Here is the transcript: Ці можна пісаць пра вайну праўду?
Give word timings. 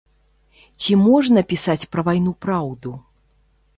Ці 0.85 0.97
можна 1.07 1.43
пісаць 1.53 1.89
пра 1.93 2.01
вайну 2.07 2.31
праўду? 2.47 2.89